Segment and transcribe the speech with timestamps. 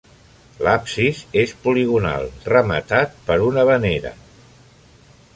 [0.67, 4.15] L'absis és poligonal, rematat per una venera.